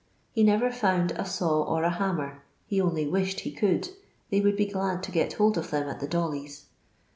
[0.31, 3.89] He never found a saw or a hammer, he "only wished" he could,
[4.31, 6.65] they would be glad to get hold of them at the dolly's.